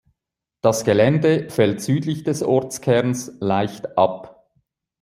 [0.61, 4.49] Das Gelände fällt südlich des Ortskerns leicht ab.